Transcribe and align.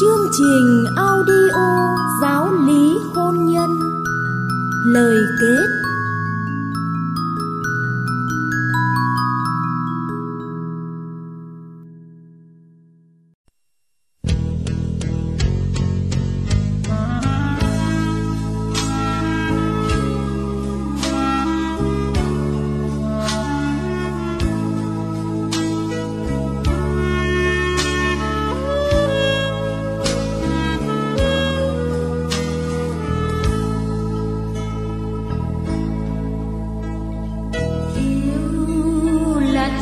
Chương 0.00 0.28
trình 0.32 0.84
audio 0.96 1.94
giáo 2.22 2.52
lý 2.66 2.98
hôn 3.14 3.46
nhân. 3.46 3.70
Lời 4.86 5.16
kết 5.40 5.89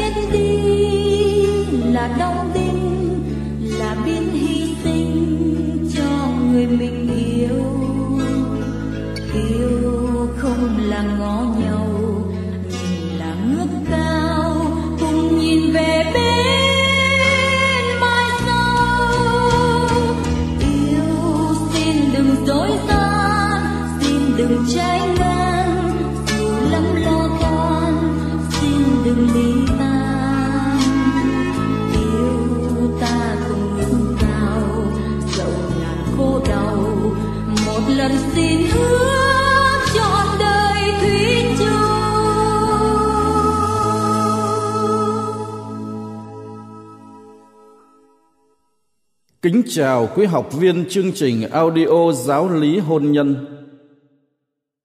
chết 0.00 0.12
đi 0.32 0.46
là 1.92 2.16
đau 2.18 2.46
đinh 2.54 3.22
là 3.78 3.96
biết 4.04 4.20
hy 4.32 4.74
sinh 4.84 5.90
cho 5.94 6.28
người 6.52 6.66
mình 6.66 7.08
yêu. 7.16 7.62
Yêu 9.34 10.28
không 10.36 10.78
là 10.78 11.02
ngó 11.18 11.44
nhau 11.60 11.79
Kính 49.42 49.62
chào 49.68 50.08
quý 50.16 50.26
học 50.26 50.52
viên 50.52 50.84
chương 50.88 51.12
trình 51.12 51.50
audio 51.50 52.12
giáo 52.12 52.50
lý 52.50 52.78
hôn 52.78 53.12
nhân. 53.12 53.46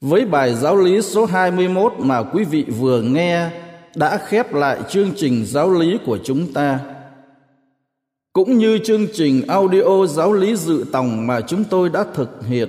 Với 0.00 0.24
bài 0.24 0.54
giáo 0.54 0.76
lý 0.76 1.02
số 1.02 1.24
21 1.24 1.92
mà 1.98 2.22
quý 2.22 2.44
vị 2.44 2.64
vừa 2.78 3.02
nghe 3.02 3.50
đã 3.96 4.18
khép 4.18 4.54
lại 4.54 4.78
chương 4.88 5.10
trình 5.16 5.44
giáo 5.46 5.70
lý 5.70 5.98
của 6.06 6.18
chúng 6.24 6.52
ta. 6.52 6.80
Cũng 8.32 8.58
như 8.58 8.78
chương 8.78 9.06
trình 9.14 9.42
audio 9.48 10.06
giáo 10.06 10.32
lý 10.32 10.56
dự 10.56 10.84
tòng 10.92 11.26
mà 11.26 11.40
chúng 11.40 11.64
tôi 11.64 11.88
đã 11.88 12.04
thực 12.14 12.46
hiện. 12.46 12.68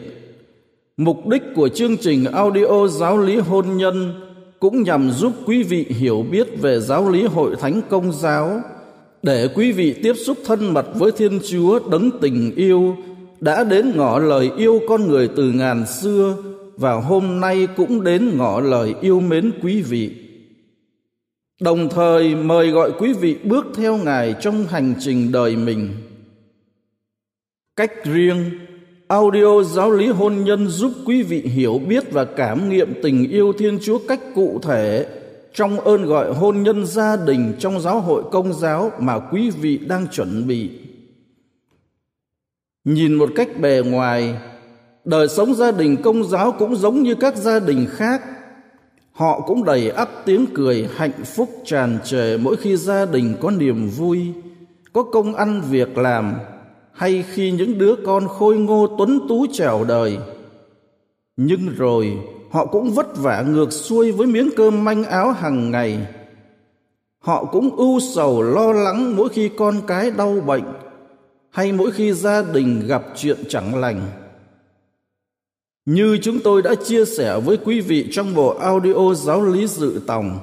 Mục 0.98 1.28
đích 1.28 1.44
của 1.56 1.70
chương 1.70 1.98
trình 1.98 2.26
audio 2.26 2.88
giáo 2.88 3.18
lý 3.18 3.38
hôn 3.38 3.78
nhân 3.78 4.14
cũng 4.60 4.84
nhằm 4.84 5.12
giúp 5.12 5.34
quý 5.46 5.64
vị 5.64 5.86
hiểu 5.90 6.26
biết 6.32 6.48
về 6.62 6.80
giáo 6.80 7.10
lý 7.10 7.24
hội 7.24 7.56
thánh 7.60 7.82
công 7.90 8.12
giáo 8.12 8.62
để 9.24 9.48
quý 9.56 9.72
vị 9.72 9.96
tiếp 10.04 10.14
xúc 10.14 10.38
thân 10.46 10.74
mật 10.74 10.86
với 10.96 11.12
Thiên 11.12 11.40
Chúa 11.50 11.80
đấng 11.90 12.12
tình 12.22 12.56
yêu 12.56 12.98
đã 13.40 13.64
đến 13.64 13.92
ngỏ 13.96 14.20
lời 14.20 14.52
yêu 14.58 14.82
con 14.88 15.08
người 15.08 15.30
từ 15.36 15.52
ngàn 15.52 15.86
xưa 15.88 16.38
và 16.78 16.94
hôm 16.94 17.40
nay 17.40 17.68
cũng 17.76 18.04
đến 18.04 18.38
ngỏ 18.38 18.62
lời 18.62 18.96
yêu 19.02 19.20
mến 19.20 19.52
quý 19.64 19.82
vị. 19.82 20.12
Đồng 21.62 21.90
thời 21.90 22.36
mời 22.36 22.70
gọi 22.70 22.92
quý 23.00 23.14
vị 23.14 23.36
bước 23.44 23.66
theo 23.76 23.98
Ngài 23.98 24.36
trong 24.42 24.68
hành 24.68 24.94
trình 25.00 25.32
đời 25.32 25.56
mình. 25.56 25.90
Cách 27.76 28.06
riêng, 28.06 28.38
audio 29.08 29.64
giáo 29.64 29.92
lý 29.92 30.08
hôn 30.08 30.44
nhân 30.44 30.68
giúp 30.68 30.92
quý 31.06 31.24
vị 31.24 31.42
hiểu 31.42 31.82
biết 31.88 32.12
và 32.12 32.26
cảm 32.26 32.70
nghiệm 32.70 32.94
tình 33.04 33.30
yêu 33.30 33.54
Thiên 33.54 33.80
Chúa 33.82 34.00
cách 34.08 34.20
cụ 34.36 34.60
thể 34.64 35.06
trong 35.54 35.80
ơn 35.80 36.06
gọi 36.06 36.34
hôn 36.34 36.64
nhân 36.64 36.86
gia 36.86 37.16
đình 37.16 37.54
trong 37.60 37.82
giáo 37.82 38.00
hội 38.00 38.24
công 38.32 38.54
giáo 38.54 38.92
mà 39.00 39.20
quý 39.20 39.50
vị 39.50 39.78
đang 39.78 40.08
chuẩn 40.08 40.48
bị. 40.48 40.70
Nhìn 42.84 43.14
một 43.14 43.30
cách 43.36 43.60
bề 43.60 43.82
ngoài, 43.86 44.36
đời 45.06 45.28
sống 45.28 45.56
gia 45.56 45.72
đình 45.72 45.98
công 46.04 46.24
giáo 46.24 46.52
cũng 46.60 46.76
giống 46.76 47.04
như 47.04 47.16
các 47.16 47.36
gia 47.36 47.60
đình 47.60 47.88
khác. 47.90 48.22
Họ 49.12 49.42
cũng 49.42 49.64
đầy 49.64 49.90
ắp 49.90 50.10
tiếng 50.26 50.46
cười 50.54 50.90
hạnh 50.96 51.24
phúc 51.26 51.50
tràn 51.66 52.00
trề 52.04 52.38
mỗi 52.38 52.56
khi 52.56 52.78
gia 52.78 53.06
đình 53.06 53.36
có 53.42 53.52
niềm 53.52 53.90
vui, 53.90 54.34
có 54.94 55.04
công 55.04 55.36
ăn 55.36 55.62
việc 55.70 55.98
làm, 55.98 56.36
hay 56.94 57.24
khi 57.34 57.52
những 57.52 57.78
đứa 57.78 57.96
con 58.06 58.28
khôi 58.28 58.58
ngô 58.58 58.96
tuấn 58.98 59.20
tú 59.30 59.46
trèo 59.52 59.84
đời. 59.84 60.18
Nhưng 61.38 61.70
rồi 61.78 62.18
họ 62.52 62.66
cũng 62.66 62.92
vất 62.92 63.18
vả 63.18 63.42
ngược 63.42 63.74
xuôi 63.74 64.12
với 64.12 64.28
miếng 64.28 64.50
cơm 64.58 64.84
manh 64.84 65.04
áo 65.04 65.32
hàng 65.32 65.72
ngày. 65.72 66.08
Họ 67.20 67.46
cũng 67.46 67.76
ưu 67.76 68.00
sầu 68.00 68.42
lo 68.42 68.72
lắng 68.74 69.16
mỗi 69.16 69.30
khi 69.30 69.50
con 69.58 69.82
cái 69.88 70.12
đau 70.12 70.40
bệnh 70.46 70.64
hay 71.50 71.72
mỗi 71.72 71.92
khi 71.92 72.14
gia 72.14 72.42
đình 72.42 72.88
gặp 72.88 73.04
chuyện 73.16 73.38
chẳng 73.50 73.76
lành. 73.76 74.02
Như 75.86 76.18
chúng 76.22 76.40
tôi 76.40 76.62
đã 76.62 76.76
chia 76.76 77.06
sẻ 77.06 77.40
với 77.40 77.58
quý 77.58 77.82
vị 77.82 78.08
trong 78.12 78.36
bộ 78.36 78.58
audio 78.58 79.14
giáo 79.14 79.46
lý 79.46 79.68
dự 79.68 80.02
tòng, 80.08 80.40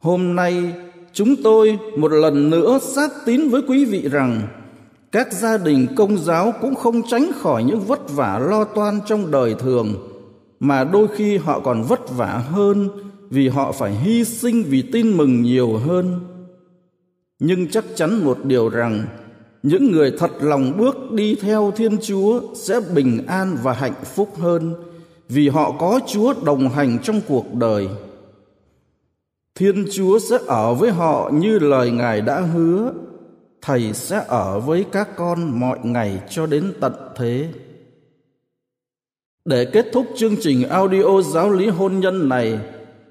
hôm 0.00 0.36
nay 0.36 0.72
chúng 1.12 1.34
tôi 1.44 1.78
một 1.96 2.12
lần 2.12 2.50
nữa 2.50 2.78
xác 2.82 3.10
tín 3.26 3.48
với 3.48 3.62
quý 3.68 3.84
vị 3.84 4.08
rằng 4.08 4.42
các 5.12 5.32
gia 5.32 5.56
đình 5.56 5.86
công 5.96 6.18
giáo 6.18 6.52
cũng 6.60 6.74
không 6.74 7.02
tránh 7.08 7.30
khỏi 7.40 7.64
những 7.64 7.80
vất 7.80 8.12
vả 8.12 8.38
lo 8.38 8.64
toan 8.64 9.00
trong 9.06 9.30
đời 9.30 9.54
thường 9.54 10.11
mà 10.62 10.84
đôi 10.84 11.08
khi 11.16 11.36
họ 11.36 11.60
còn 11.60 11.82
vất 11.82 12.00
vả 12.16 12.38
hơn 12.38 12.88
vì 13.30 13.48
họ 13.48 13.72
phải 13.72 13.92
hy 13.92 14.24
sinh 14.24 14.62
vì 14.62 14.82
tin 14.82 15.16
mừng 15.16 15.42
nhiều 15.42 15.76
hơn. 15.76 16.20
Nhưng 17.38 17.68
chắc 17.68 17.84
chắn 17.94 18.24
một 18.24 18.44
điều 18.44 18.68
rằng, 18.68 19.04
những 19.62 19.92
người 19.92 20.12
thật 20.18 20.30
lòng 20.40 20.72
bước 20.78 21.12
đi 21.12 21.34
theo 21.34 21.72
thiên 21.76 21.96
chúa 22.02 22.40
sẽ 22.54 22.80
bình 22.94 23.26
an 23.26 23.56
và 23.62 23.72
hạnh 23.72 24.04
phúc 24.14 24.28
hơn 24.38 24.74
vì 25.28 25.48
họ 25.48 25.72
có 25.78 26.00
chúa 26.06 26.34
đồng 26.44 26.68
hành 26.68 26.98
trong 27.02 27.20
cuộc 27.28 27.54
đời. 27.54 27.88
Thiên 29.54 29.86
chúa 29.92 30.18
sẽ 30.18 30.38
ở 30.46 30.74
với 30.74 30.90
họ 30.90 31.30
như 31.34 31.58
lời 31.58 31.90
ngài 31.90 32.20
đã 32.20 32.40
hứa, 32.40 32.92
thầy 33.62 33.92
sẽ 33.92 34.24
ở 34.28 34.60
với 34.60 34.84
các 34.92 35.16
con 35.16 35.60
mọi 35.60 35.78
ngày 35.82 36.20
cho 36.30 36.46
đến 36.46 36.72
tận 36.80 36.92
thế 37.16 37.48
để 39.44 39.64
kết 39.64 39.86
thúc 39.92 40.06
chương 40.16 40.36
trình 40.40 40.68
audio 40.68 41.20
giáo 41.22 41.50
lý 41.50 41.68
hôn 41.68 42.00
nhân 42.00 42.28
này, 42.28 42.58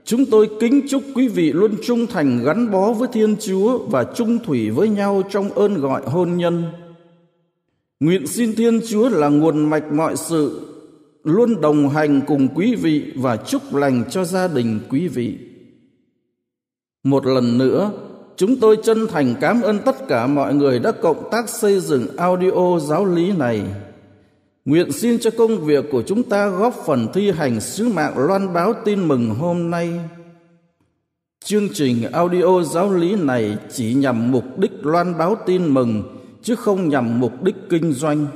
chúng 0.06 0.25
tôi 0.25 0.50
kính 0.59 0.81
chúc 0.90 1.03
quý 1.16 1.28
vị 1.28 1.52
luôn 1.52 1.75
trung 1.84 2.08
thành 2.08 2.44
gắn 2.44 2.72
bó 2.72 2.94
với 2.94 3.08
Thiên 3.14 3.36
Chúa 3.40 3.78
và 3.78 4.03
trung 4.03 4.40
thủy 4.46 4.69
với 4.69 4.90
nhau 4.90 5.24
trong 5.30 5.50
ơn 5.50 5.81
gọi 5.81 6.02
hôn 6.06 6.38
nhân. 6.38 6.64
Nguyện 8.00 8.28
xin 8.28 8.56
Thiên 8.56 8.81
Chúa 8.90 9.09
là 9.09 9.30
nguồn 9.30 9.69
mạch 9.69 9.92
mọi 9.92 10.16
sự, 10.16 10.68
luôn 11.24 11.62
đồng 11.62 11.90
hành 11.90 12.22
cùng 12.28 12.48
quý 12.56 12.75
vị 12.75 13.13
và 13.16 13.38
chúc 13.38 13.75
lành 13.75 14.03
cho 14.09 14.24
gia 14.24 14.48
đình 14.48 14.80
quý 14.90 15.08
vị. 15.08 15.38
Một 17.03 17.25
lần 17.25 17.58
nữa, 17.58 17.92
chúng 18.38 18.56
tôi 18.59 18.78
chân 18.84 19.07
thành 19.07 19.36
cảm 19.42 19.62
ơn 19.62 19.80
tất 19.80 20.07
cả 20.07 20.27
mọi 20.27 20.54
người 20.56 20.80
đã 20.80 20.92
cộng 20.92 21.30
tác 21.31 21.50
xây 21.50 21.80
dựng 21.80 22.07
audio 22.18 22.80
giáo 22.80 23.06
lý 23.06 23.31
này. 23.31 23.62
Nguyện 24.66 24.92
xin 24.92 25.19
cho 25.19 25.30
công 25.38 25.66
việc 25.66 25.86
của 25.92 26.04
chúng 26.08 26.24
ta 26.24 26.48
góp 26.48 26.75
phần 26.86 27.08
thi 27.13 27.31
hành 27.31 27.62
sứ 27.62 27.88
mạng 27.90 28.13
loan 28.18 28.54
báo 28.54 28.74
tin 28.86 29.08
mừng 29.08 29.30
hôm 29.30 29.69
nay. 29.69 30.00
Chương 31.46 31.69
trình 31.74 32.12
audio 32.12 32.63
giáo 32.63 32.94
lý 32.94 33.16
này 33.16 33.58
chỉ 33.74 33.94
nhằm 33.94 34.31
mục 34.31 34.60
đích 34.60 34.72
loan 34.81 35.18
báo 35.18 35.38
tin 35.46 35.74
mừng 35.74 36.04
chứ 36.42 36.56
không 36.56 36.90
nhằm 36.90 37.19
mục 37.19 37.44
đích 37.44 37.56
kinh 37.69 37.94
doanh. 37.94 38.28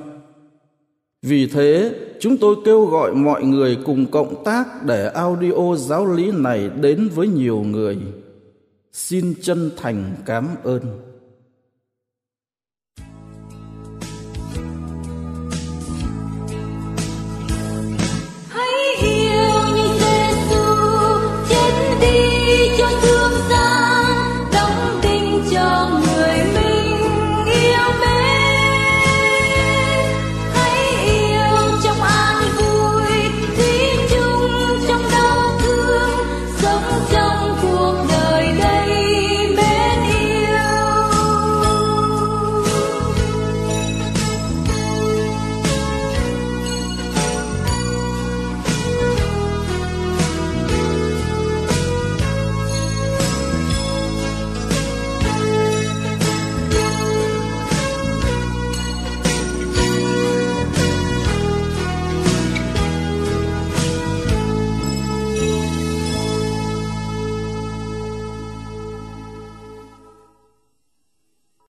Vì 1.21 1.47
thế, 1.47 1.95
chúng 2.19 2.37
tôi 2.37 2.55
kêu 2.65 2.85
gọi 2.85 3.15
mọi 3.15 3.43
người 3.43 3.77
cùng 3.85 4.05
cộng 4.05 4.43
tác 4.43 4.85
để 4.85 5.07
audio 5.09 5.75
giáo 5.77 6.05
lý 6.05 6.31
này 6.31 6.69
đến 6.81 7.09
với 7.15 7.27
nhiều 7.27 7.57
người. 7.57 7.97
Xin 8.91 9.33
chân 9.41 9.71
thành 9.77 10.15
cảm 10.25 10.47
ơn. 10.63 10.81